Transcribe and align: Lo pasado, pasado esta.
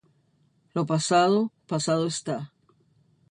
Lo 0.73 0.83
pasado, 0.87 1.51
pasado 1.67 2.07
esta. 2.07 2.37